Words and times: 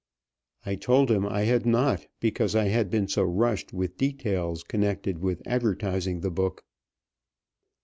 I 0.65 0.73
told 0.77 1.11
him 1.11 1.27
I 1.27 1.41
had 1.41 1.63
not, 1.63 2.07
because 2.19 2.55
I 2.55 2.69
had 2.69 2.89
been 2.89 3.07
so 3.07 3.21
rushed 3.21 3.71
with 3.71 3.97
details 3.97 4.63
connected 4.63 5.19
with 5.19 5.43
advertising 5.45 6.21
the 6.21 6.31
book. 6.31 6.65